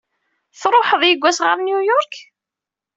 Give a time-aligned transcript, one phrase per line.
[0.59, 2.13] Tṛuḥeḍ yewwas ɣer New York?